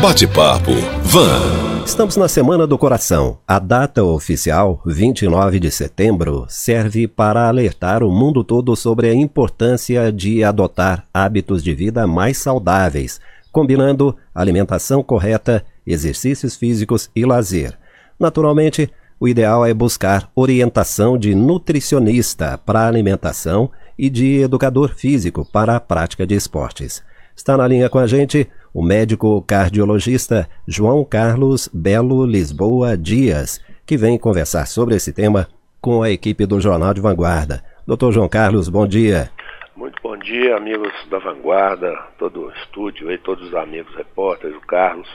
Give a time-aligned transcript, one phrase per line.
[0.00, 0.70] Bate-papo
[1.02, 1.84] Van.
[1.84, 3.38] Estamos na Semana do Coração.
[3.46, 10.10] A data oficial, 29 de setembro, serve para alertar o mundo todo sobre a importância
[10.10, 13.20] de adotar hábitos de vida mais saudáveis,
[13.52, 17.78] combinando alimentação correta, exercícios físicos e lazer.
[18.18, 25.76] Naturalmente, o ideal é buscar orientação de nutricionista para alimentação e de educador físico para
[25.76, 27.02] a prática de esportes.
[27.36, 33.96] Está na linha com a gente o médico cardiologista João Carlos Belo Lisboa Dias, que
[33.96, 35.48] vem conversar sobre esse tema
[35.80, 37.64] com a equipe do Jornal de Vanguarda.
[37.86, 39.30] Doutor João Carlos, bom dia.
[39.74, 44.60] Muito bom dia, amigos da Vanguarda, todo o estúdio e todos os amigos repórteres, o
[44.60, 45.08] Carlos.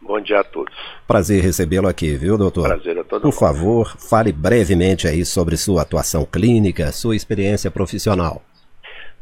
[0.00, 0.74] Bom dia a todos.
[1.06, 2.68] Prazer recebê-lo aqui, viu, doutor?
[2.68, 3.22] Prazer a todos.
[3.22, 8.40] Por favor, fale brevemente aí sobre sua atuação clínica, sua experiência profissional.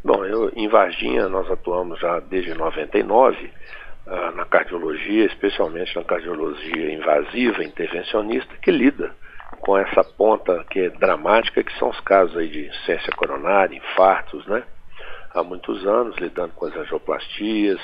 [0.04, 3.50] Bom, eu, em Varginha nós atuamos já desde 99 uh,
[4.06, 9.14] ah, na cardiologia, especialmente na cardiologia invasiva, intervencionista, que lida
[9.60, 14.47] com essa ponta que é dramática, que são os casos aí de ciência coronária, infartos,
[14.47, 14.62] né?
[15.32, 17.80] Há muitos anos lidando com as angioplastias,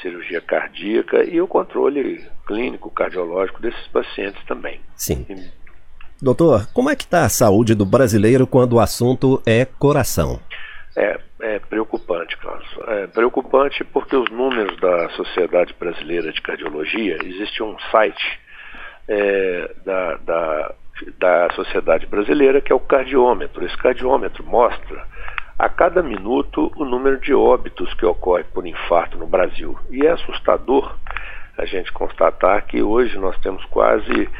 [0.00, 4.80] cirurgia cardíaca e o controle clínico cardiológico desses pacientes também.
[4.94, 5.24] Sim.
[5.28, 5.64] E...
[6.22, 10.40] Doutor, como é que está a saúde do brasileiro quando o assunto é coração?
[10.96, 12.66] É, é preocupante, Carlos.
[12.88, 18.40] É preocupante porque os números da Sociedade Brasileira de Cardiologia, existe um site
[19.06, 20.74] é, da, da,
[21.18, 23.62] da Sociedade Brasileira que é o cardiômetro.
[23.64, 25.06] Esse cardiômetro mostra
[25.58, 29.78] a cada minuto o número de óbitos que ocorre por infarto no Brasil.
[29.90, 30.96] E é assustador
[31.58, 34.30] a gente constatar que hoje nós temos quase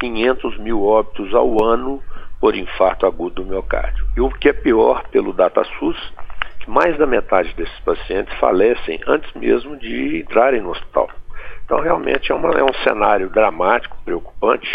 [0.00, 2.02] 500 mil óbitos ao ano
[2.40, 4.04] por infarto agudo do miocárdio.
[4.16, 5.96] E o que é pior pelo DataSUS,
[6.62, 11.10] que mais da metade desses pacientes falecem antes mesmo de entrarem no hospital.
[11.64, 14.68] Então, realmente é, uma, é um cenário dramático, preocupante.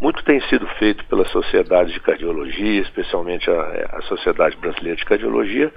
[0.00, 5.72] Muito tem sido feito pela Sociedade de Cardiologia, especialmente a, a Sociedade Brasileira de Cardiologia,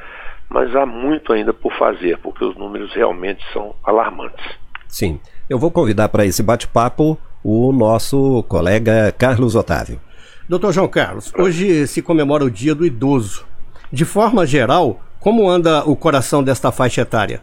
[0.50, 4.46] mas há muito ainda por fazer, porque os números realmente são alarmantes.
[4.88, 5.20] Sim.
[5.50, 10.00] Eu vou convidar para esse bate-papo o nosso colega Carlos Otávio.
[10.48, 13.46] Doutor João Carlos, hoje se comemora o Dia do Idoso.
[13.92, 17.40] De forma geral, como anda o coração desta faixa etária?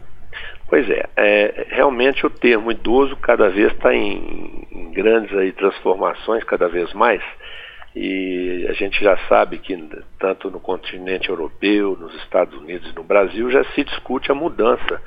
[0.69, 6.43] Pois é, é realmente o termo idoso cada vez está em, em, grandes aí, transformações,
[6.43, 7.21] cada vez mais.
[7.95, 9.75] E a gente já sabe que
[10.19, 15.01] tanto no continente europeu, nos Estados Unidos e no Brasil já se discute a mudança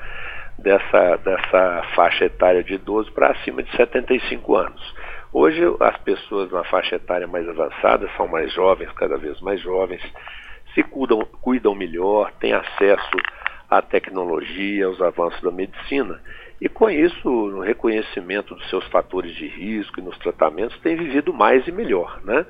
[0.58, 4.94] dessa, dessa faixa etária de idoso para acima de 75 anos.
[5.32, 10.02] Hoje as pessoas na faixa etária mais avançada são mais jovens, cada vez mais jovens,
[10.74, 13.16] se cuidam, cuidam melhor, têm acesso
[13.70, 16.20] à tecnologia, aos avanços da medicina
[16.60, 21.32] e com isso, no reconhecimento dos seus fatores de risco e nos tratamentos, têm vivido
[21.32, 22.46] mais e melhor, né?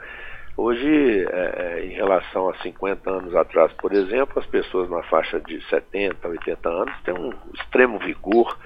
[0.57, 5.41] Hoje, é, é em relação a 50 anos atrás, por exemplo, as pessoas na faixa
[5.41, 8.57] de 70, 80 anos têm um extremo vigor,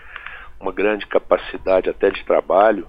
[0.60, 2.86] uma grande capacidade até de trabalho,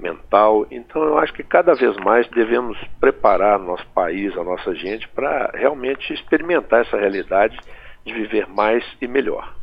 [0.00, 0.66] mental.
[0.70, 5.50] Então eu acho que cada vez mais devemos preparar nosso país, a nossa gente, para
[5.54, 7.58] realmente experimentar essa realidade
[8.04, 9.54] de viver mais e melhor.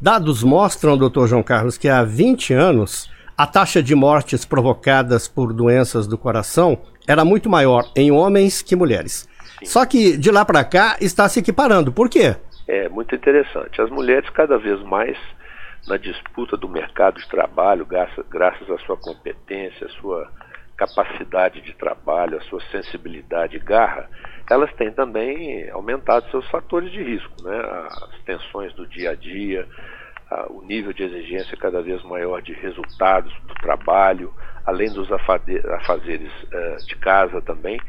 [0.00, 5.52] Dados mostram, doutor João Carlos, que há 20 anos a taxa de mortes provocadas por
[5.52, 9.28] doenças do coração era muito maior em homens que mulheres.
[9.58, 9.66] Sim.
[9.66, 11.92] Só que de lá para cá está se equiparando.
[11.92, 12.36] Por quê?
[12.66, 13.80] É muito interessante.
[13.80, 15.16] As mulheres cada vez mais
[15.86, 20.30] na disputa do mercado de trabalho, graças, graças à sua competência, à sua
[20.76, 24.08] capacidade de trabalho, à sua sensibilidade e garra,
[24.50, 27.60] elas têm também aumentado seus fatores de risco, né?
[27.90, 29.66] as tensões do dia a dia,
[30.50, 34.32] o nível de exigência cada vez maior de resultados do trabalho,
[34.66, 37.80] além dos afazeres uh, de casa também,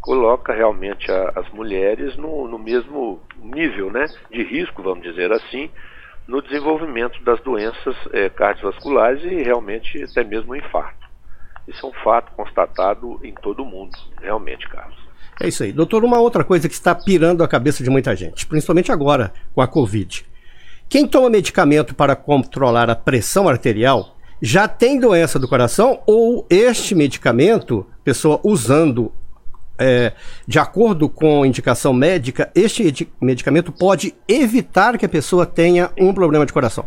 [0.00, 5.70] coloca realmente as mulheres no, no mesmo nível né, de risco, vamos dizer assim,
[6.26, 11.06] no desenvolvimento das doenças é, cardiovasculares e realmente até mesmo infarto.
[11.66, 14.98] Isso é um fato constatado em todo o mundo, realmente, Carlos.
[15.40, 15.72] É isso aí.
[15.72, 19.60] Doutor, uma outra coisa que está pirando a cabeça de muita gente, principalmente agora com
[19.60, 20.24] a Covid.
[20.88, 26.94] Quem toma medicamento para controlar a pressão arterial já tem doença do coração ou este
[26.94, 29.12] medicamento, pessoa usando
[29.82, 30.12] é,
[30.46, 36.46] de acordo com indicação médica, este medicamento pode evitar que a pessoa tenha um problema
[36.46, 36.86] de coração?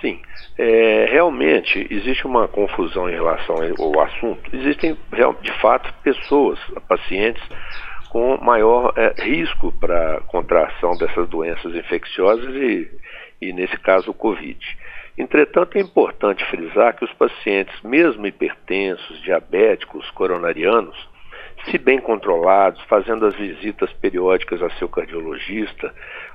[0.00, 0.18] Sim.
[0.58, 4.54] É, realmente existe uma confusão em relação ao assunto.
[4.54, 4.96] Existem,
[5.42, 6.58] de fato, pessoas,
[6.88, 7.42] pacientes
[8.10, 12.90] com maior é, risco para contração dessas doenças infecciosas e,
[13.40, 14.58] e, nesse caso, o Covid.
[15.16, 20.96] Entretanto, é importante frisar que os pacientes, mesmo hipertensos, diabéticos, coronarianos,
[21.66, 25.92] se bem controlados, fazendo as visitas periódicas a seu cardiologista,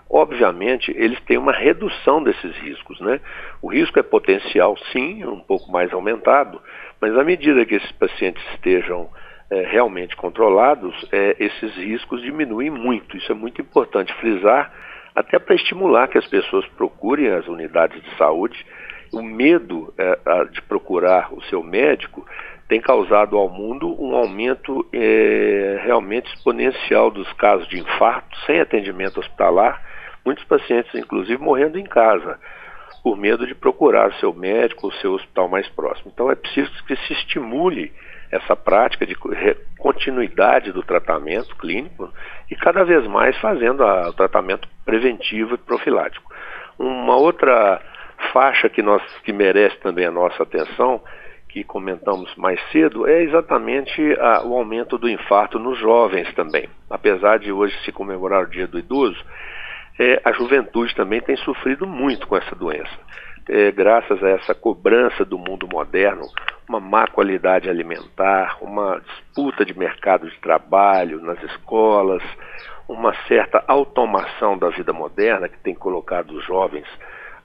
[0.09, 3.19] obviamente eles têm uma redução desses riscos, né?
[3.61, 6.61] O risco é potencial, sim, um pouco mais aumentado,
[7.01, 9.09] mas à medida que esses pacientes estejam
[9.49, 13.17] é, realmente controlados, é, esses riscos diminuem muito.
[13.17, 14.71] Isso é muito importante frisar,
[15.13, 18.65] até para estimular que as pessoas procurem as unidades de saúde.
[19.13, 22.25] O medo é, de procurar o seu médico
[22.67, 29.19] tem causado ao mundo um aumento é, realmente exponencial dos casos de infarto sem atendimento
[29.19, 29.81] hospitalar,
[30.25, 32.39] muitos pacientes, inclusive, morrendo em casa,
[33.03, 36.11] por medo de procurar o seu médico ou o seu hospital mais próximo.
[36.11, 37.93] Então é preciso que se estimule
[38.31, 39.15] essa prática de
[39.77, 42.11] continuidade do tratamento clínico
[42.49, 46.33] e cada vez mais fazendo a, o tratamento preventivo e profilático.
[46.79, 47.79] Uma outra
[48.33, 50.99] faixa que, nós, que merece também a nossa atenção
[51.55, 56.67] que comentamos mais cedo é exatamente a, o aumento do infarto nos jovens também.
[56.89, 59.23] Apesar de hoje se comemorar o Dia do Idoso,
[59.97, 62.91] é, a juventude também tem sofrido muito com essa doença.
[63.47, 66.23] É, graças a essa cobrança do mundo moderno,
[66.67, 72.21] uma má qualidade alimentar, uma disputa de mercado de trabalho nas escolas,
[72.85, 76.85] uma certa automação da vida moderna que tem colocado os jovens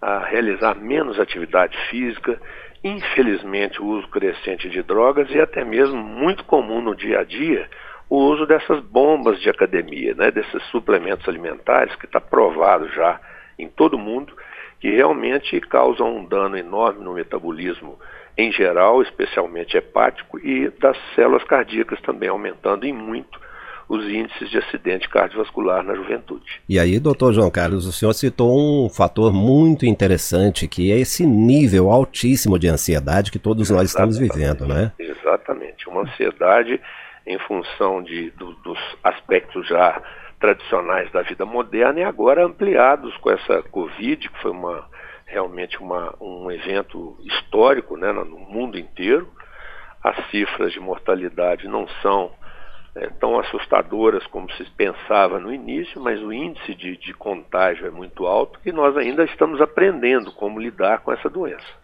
[0.02, 2.40] a realizar menos atividade física
[2.82, 7.68] infelizmente, o uso crescente de drogas e até mesmo muito comum no dia a dia
[8.08, 13.20] o uso dessas bombas de academia, né, desses suplementos alimentares que está provado já
[13.56, 14.34] em todo mundo
[14.80, 17.98] que realmente causam um dano enorme no metabolismo
[18.36, 23.38] em geral, especialmente hepático, e das células cardíacas também aumentando em muito
[23.90, 26.62] os índices de acidente cardiovascular na juventude.
[26.68, 31.26] E aí, doutor João Carlos, o senhor citou um fator muito interessante, que é esse
[31.26, 33.82] nível altíssimo de ansiedade que todos Exatamente.
[33.82, 34.92] nós estamos vivendo, né?
[34.96, 36.80] Exatamente, uma ansiedade
[37.26, 40.00] em função de, do, dos aspectos já
[40.38, 44.88] tradicionais da vida moderna e agora ampliados com essa Covid, que foi uma,
[45.26, 49.28] realmente uma, um evento histórico né, no mundo inteiro.
[50.00, 52.30] As cifras de mortalidade não são
[52.94, 57.90] é, tão assustadoras como se pensava no início, mas o índice de, de contágio é
[57.90, 61.80] muito alto e nós ainda estamos aprendendo como lidar com essa doença.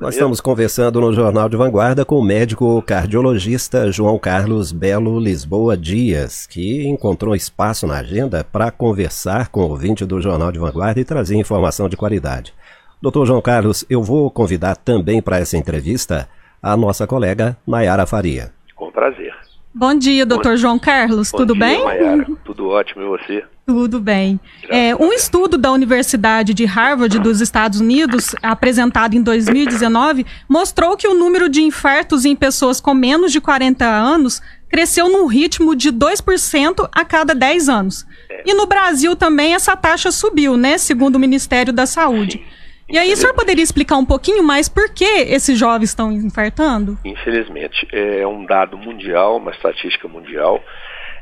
[0.00, 5.76] Nós estamos conversando no Jornal de Vanguarda com o médico cardiologista João Carlos Belo Lisboa
[5.76, 11.00] Dias, que encontrou espaço na agenda para conversar com o ouvinte do Jornal de Vanguarda
[11.00, 12.54] e trazer informação de qualidade.
[13.02, 16.26] Doutor João Carlos, eu vou convidar também para essa entrevista
[16.62, 18.52] a nossa colega Nayara Faria.
[18.74, 19.29] Com prazer.
[19.72, 21.84] Bom dia, doutor João Carlos, Bom tudo dia, bem?
[21.84, 22.26] Mayara.
[22.44, 23.44] Tudo ótimo, e você?
[23.64, 24.40] Tudo bem.
[24.68, 31.06] É, um estudo da Universidade de Harvard dos Estados Unidos, apresentado em 2019, mostrou que
[31.06, 35.92] o número de infartos em pessoas com menos de 40 anos cresceu num ritmo de
[35.92, 38.04] 2% a cada 10 anos.
[38.28, 38.42] É.
[38.46, 42.38] E no Brasil também essa taxa subiu, né, segundo o Ministério da Saúde.
[42.38, 42.59] Sim.
[42.90, 46.98] E aí, o senhor poderia explicar um pouquinho mais por que esses jovens estão infartando?
[47.04, 50.60] Infelizmente, é um dado mundial, uma estatística mundial.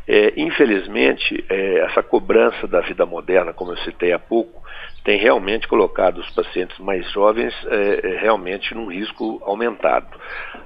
[0.06, 4.62] É, infelizmente, é, essa cobrança da vida moderna, como eu citei há pouco,
[5.04, 10.08] tem realmente colocado os pacientes mais jovens é, é realmente num risco aumentado.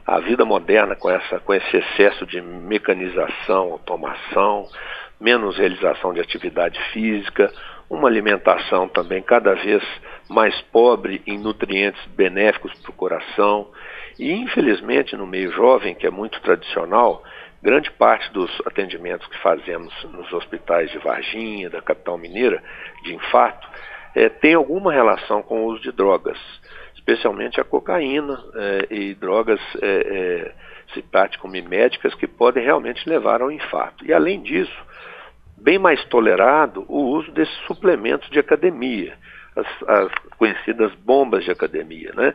[0.07, 4.69] A vida moderna, com, essa, com esse excesso de mecanização, automação,
[5.21, 7.53] menos realização de atividade física,
[7.89, 9.83] uma alimentação também cada vez
[10.29, 13.69] mais pobre em nutrientes benéficos para o coração.
[14.19, 17.23] E, infelizmente, no meio jovem, que é muito tradicional,
[17.63, 22.63] grande parte dos atendimentos que fazemos nos hospitais de Varginha, da capital mineira,
[23.05, 23.69] de infarto,
[24.15, 26.39] é, tem alguma relação com o uso de drogas,
[26.95, 30.53] especialmente a cocaína é, e drogas é, é,
[32.19, 34.05] que podem realmente levar ao infarto.
[34.05, 34.77] E, além disso,
[35.63, 39.15] bem mais tolerado o uso desses suplementos de academia,
[39.57, 42.35] as, as conhecidas bombas de academia, né?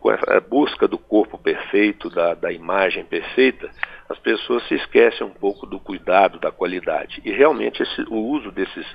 [0.00, 3.68] Com a busca do corpo perfeito, da, da imagem perfeita,
[4.08, 7.20] as pessoas se esquecem um pouco do cuidado, da qualidade.
[7.22, 8.86] E realmente esse, o uso desses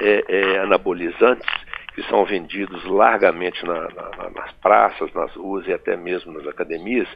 [0.00, 1.46] é, é, anabolizantes,
[1.94, 7.08] que são vendidos largamente na, na, nas praças, nas ruas e até mesmo nas academias,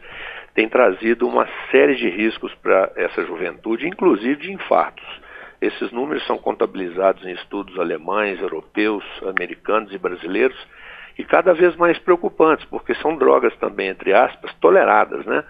[0.54, 5.20] tem trazido uma série de riscos para essa juventude, inclusive de infartos.
[5.60, 10.56] Esses números são contabilizados em estudos alemães, europeus, americanos e brasileiros
[11.18, 15.44] e cada vez mais preocupantes, porque são drogas também, entre aspas, toleradas, né?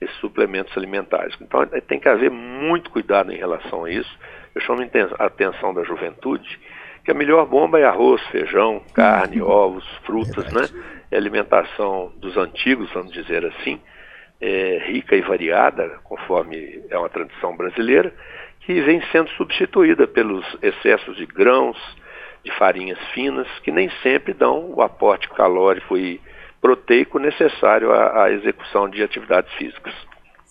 [0.00, 1.36] Esses suplementos alimentares.
[1.40, 4.18] Então tem que haver muito cuidado em relação a isso.
[4.52, 6.58] Eu chamo a atenção da juventude
[7.04, 10.62] que a melhor bomba é arroz, feijão, carne, ovos, frutas, né?
[11.10, 13.80] É alimentação dos antigos, vamos dizer assim,
[14.42, 18.12] é, rica e variada, conforme é uma tradição brasileira,
[18.60, 21.78] que vem sendo substituída pelos excessos de grãos,
[22.44, 26.20] de farinhas finas, que nem sempre dão o aporte calórico e
[26.60, 29.94] proteico necessário à, à execução de atividades físicas.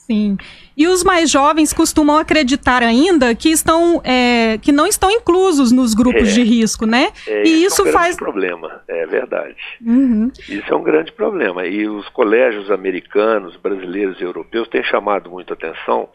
[0.05, 0.37] Sim.
[0.75, 5.93] E os mais jovens costumam acreditar ainda que estão é, que não estão inclusos nos
[5.93, 7.11] grupos é, de risco, né?
[7.27, 9.55] É, e isso é um faz problema, é verdade.
[9.85, 10.31] Uhum.
[10.49, 11.65] Isso é um grande problema.
[11.65, 16.09] E os colégios americanos, brasileiros e europeus têm chamado muito atenção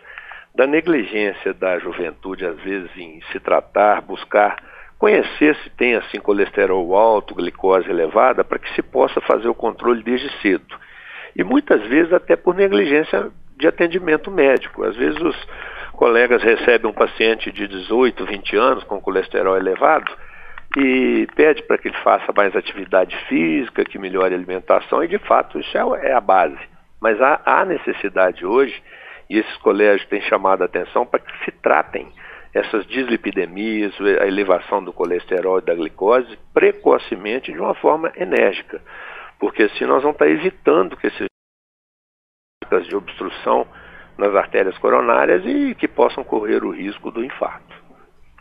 [0.55, 4.57] da negligência da juventude, às vezes, em se tratar, buscar
[4.99, 10.03] conhecer se tem assim colesterol alto, glicose elevada, para que se possa fazer o controle
[10.03, 10.75] desde cedo.
[11.35, 14.85] E muitas vezes até por negligência de atendimento médico.
[14.85, 15.37] Às vezes os
[15.93, 20.13] colegas recebem um paciente de 18, 20 anos com colesterol elevado
[20.77, 25.19] e pede para que ele faça mais atividade física, que melhore a alimentação, e de
[25.19, 26.59] fato isso é, é a base.
[27.01, 28.83] Mas há, há necessidade hoje,
[29.31, 32.13] e esses colégios têm chamado a atenção para que se tratem
[32.53, 38.81] essas dislipidemias, a elevação do colesterol e da glicose precocemente de uma forma enérgica.
[39.39, 41.27] Porque assim nós vamos estar evitando que esses
[42.69, 43.67] de obstrução
[44.19, 47.77] nas artérias coronárias e que possam correr o risco do infarto.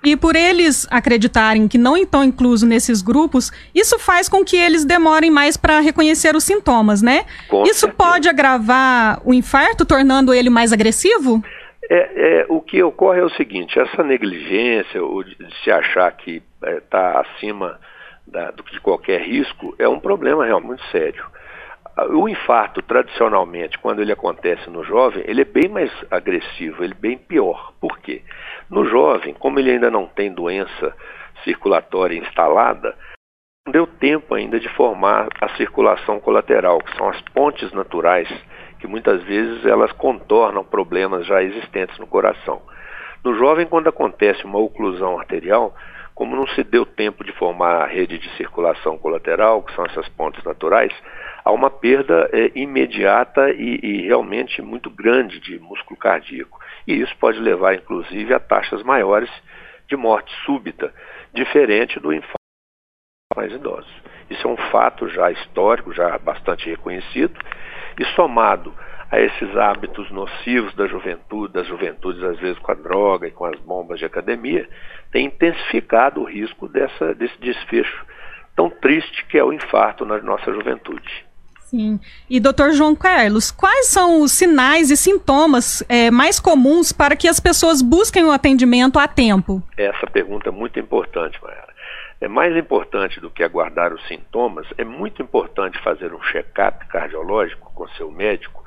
[0.03, 4.85] E por eles acreditarem que não estão inclusos nesses grupos, isso faz com que eles
[4.85, 7.25] demorem mais para reconhecer os sintomas, né?
[7.49, 7.97] Com isso certeza.
[7.97, 11.43] pode agravar o infarto, tornando ele mais agressivo?
[11.89, 16.11] É, é, o que ocorre é o seguinte: essa negligência, ou de, de se achar
[16.11, 17.79] que está é, tá acima
[18.27, 21.25] da, do, de qualquer risco, é um problema realmente sério.
[21.97, 26.99] O infarto, tradicionalmente, quando ele acontece no jovem, ele é bem mais agressivo, ele é
[26.99, 27.71] bem pior.
[27.79, 28.21] Por quê?
[28.69, 30.93] No jovem, como ele ainda não tem doença
[31.45, 32.93] circulatória instalada,
[33.65, 38.29] não deu tempo ainda de formar a circulação colateral, que são as pontes naturais,
[38.79, 42.61] que muitas vezes elas contornam problemas já existentes no coração.
[43.23, 45.73] No jovem, quando acontece uma oclusão arterial,
[46.15, 50.07] como não se deu tempo de formar a rede de circulação colateral, que são essas
[50.07, 50.93] pontes naturais,
[51.43, 56.57] há uma perda é, imediata e, e, realmente muito grande de músculo cardíaco.
[56.87, 59.29] E isso pode levar, inclusive, a taxas maiores
[59.89, 60.93] de morte súbita,
[61.33, 62.33] diferente do infarto
[63.35, 63.93] mais idosos.
[64.29, 67.37] Isso é um fato já histórico, já bastante reconhecido,
[67.99, 68.73] e somado
[69.11, 73.45] a esses hábitos nocivos da juventude, das juventudes às vezes com a droga e com
[73.45, 74.67] as bombas de academia,
[75.11, 78.05] tem intensificado o risco dessa, desse desfecho
[78.55, 81.25] tão triste que é o infarto na nossa juventude.
[81.65, 81.99] Sim.
[82.29, 87.27] E doutor João Carlos, quais são os sinais e sintomas é, mais comuns para que
[87.27, 89.61] as pessoas busquem o atendimento a tempo?
[89.75, 91.73] Essa pergunta é muito importante, Mayara.
[92.21, 97.71] É mais importante do que aguardar os sintomas, é muito importante fazer um check-up cardiológico
[97.75, 98.63] com seu médico,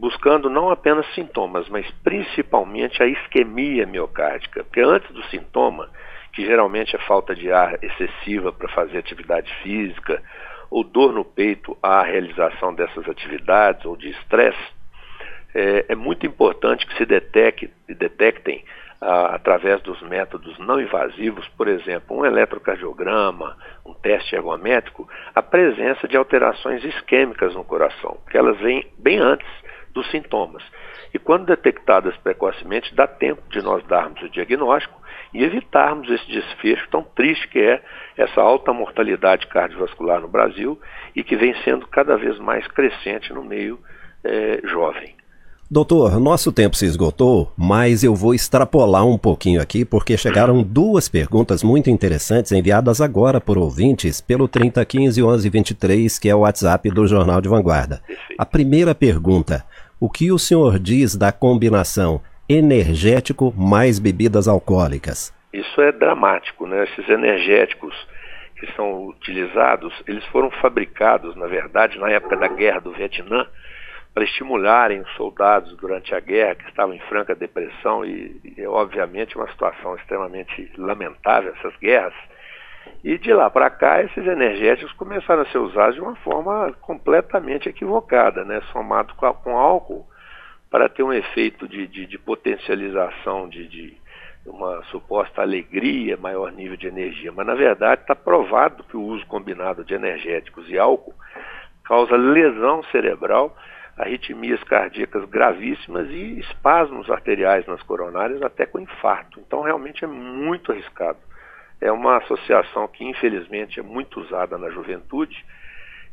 [0.00, 4.64] buscando não apenas sintomas, mas principalmente a isquemia miocárdica.
[4.64, 5.90] Porque antes do sintoma,
[6.32, 10.22] que geralmente é falta de ar excessiva para fazer atividade física,
[10.70, 14.80] ou dor no peito à realização dessas atividades ou de estresse,
[15.54, 18.64] é, é, muito importante que se detecte, detectem
[19.02, 26.06] ah, através dos métodos não invasivos, por exemplo, um eletrocardiograma, um teste ergométrico, a presença
[26.06, 29.48] de alterações isquêmicas no coração, que elas vêm bem antes
[29.92, 30.62] dos sintomas.
[31.12, 35.00] E quando detectadas precocemente, dá tempo de nós darmos o diagnóstico
[35.34, 37.82] e evitarmos esse desfecho tão triste que é
[38.16, 40.80] essa alta mortalidade cardiovascular no Brasil
[41.14, 43.78] e que vem sendo cada vez mais crescente no meio
[44.24, 45.19] é, jovem.
[45.72, 51.08] Doutor, nosso tempo se esgotou, mas eu vou extrapolar um pouquinho aqui porque chegaram duas
[51.08, 57.06] perguntas muito interessantes enviadas agora por ouvintes pelo 3015 1123, que é o WhatsApp do
[57.06, 58.02] Jornal de Vanguarda.
[58.36, 59.64] A primeira pergunta:
[60.00, 65.32] o que o senhor diz da combinação energético mais bebidas alcoólicas?
[65.52, 66.82] Isso é dramático, né?
[66.82, 67.94] Esses energéticos
[68.58, 73.46] que são utilizados, eles foram fabricados, na verdade, na época da guerra do Vietnã,
[74.12, 79.36] para estimularem os soldados durante a guerra que estavam em franca depressão e, e obviamente
[79.36, 82.14] uma situação extremamente lamentável essas guerras.
[83.04, 87.68] E de lá para cá esses energéticos começaram a ser usados de uma forma completamente
[87.68, 88.60] equivocada, né?
[88.72, 90.06] somado com, com álcool
[90.70, 93.96] para ter um efeito de, de, de potencialização de, de,
[94.46, 97.32] uma suposta alegria, maior nível de energia.
[97.32, 101.14] Mas na verdade está provado que o uso combinado de energéticos e álcool
[101.84, 103.54] causa lesão cerebral
[104.00, 109.40] arritmias cardíacas gravíssimas e espasmos arteriais nas coronárias, até com infarto.
[109.40, 111.18] Então, realmente é muito arriscado
[111.80, 115.44] é uma associação que infelizmente é muito usada na juventude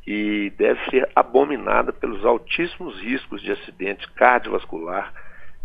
[0.05, 5.13] e deve ser abominada pelos altíssimos riscos de acidente cardiovascular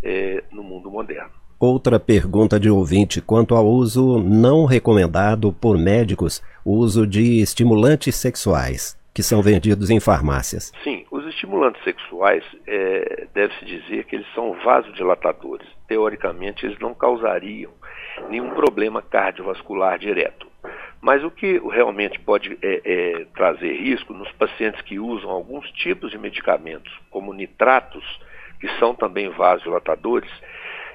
[0.02, 1.30] é, no mundo moderno.
[1.60, 8.16] Outra pergunta de ouvinte quanto ao uso não recomendado por médicos, o uso de estimulantes
[8.16, 10.72] sexuais que são vendidos em farmácias.
[10.82, 15.66] Sim, os estimulantes sexuais, é, deve-se dizer que eles são vasodilatadores.
[15.86, 17.72] Teoricamente, eles não causariam
[18.28, 20.50] nenhum problema cardiovascular direto.
[21.00, 26.10] Mas o que realmente pode é, é, trazer risco nos pacientes que usam alguns tipos
[26.10, 28.04] de medicamentos, como nitratos,
[28.60, 30.30] que são também vasodilatadores,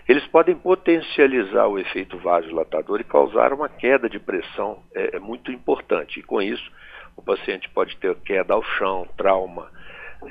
[0.08, 5.52] eles podem potencializar o efeito vasodilatador e causar uma queda de pressão é, é, muito
[5.52, 6.22] importante.
[6.22, 6.72] E com isso,
[7.18, 9.70] o paciente pode ter queda ao chão, trauma,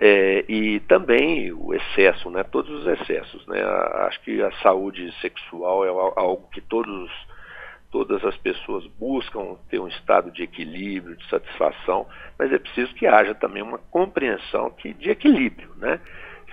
[0.01, 2.45] é, e também o excesso, né?
[2.45, 3.47] todos os excessos.
[3.47, 3.61] Né?
[4.07, 7.11] Acho que a saúde sexual é algo que todos,
[7.91, 12.07] todas as pessoas buscam ter um estado de equilíbrio, de satisfação,
[12.39, 16.01] mas é preciso que haja também uma compreensão que, de equilíbrio, né?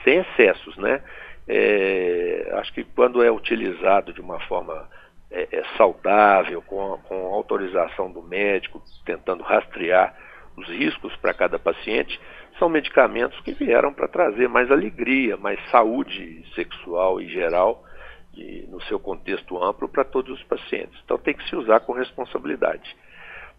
[0.03, 0.75] sem excessos.
[0.77, 1.01] Né?
[1.47, 4.87] É, acho que quando é utilizado de uma forma
[5.33, 10.15] é, é saudável, com, com autorização do médico, tentando rastrear
[10.55, 12.19] os riscos para cada paciente,
[12.59, 17.83] são medicamentos que vieram para trazer mais alegria, mais saúde sexual e geral,
[18.35, 20.99] e, no seu contexto amplo, para todos os pacientes.
[21.03, 22.95] Então tem que se usar com responsabilidade.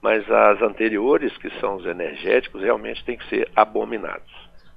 [0.00, 4.32] Mas as anteriores, que são os energéticos, realmente têm que ser abominados.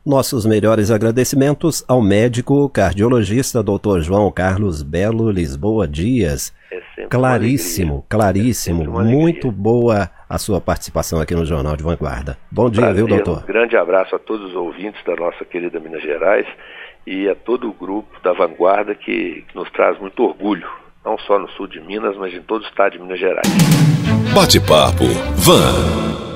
[0.07, 3.99] Nossos melhores agradecimentos ao médico cardiologista Dr.
[3.99, 6.53] João Carlos Belo Lisboa Dias.
[6.97, 9.01] É claríssimo, claríssimo.
[9.01, 12.37] É muito boa a sua participação aqui no Jornal de Vanguarda.
[12.49, 13.43] Bom dia, Prazer, viu, doutor?
[13.43, 16.47] Um grande abraço a todos os ouvintes da nossa querida Minas Gerais
[17.05, 20.69] e a todo o grupo da Vanguarda que, que nos traz muito orgulho,
[21.03, 23.49] não só no sul de Minas, mas em todo o estado de Minas Gerais.
[24.33, 25.03] Bate-papo,
[25.35, 26.27] Van.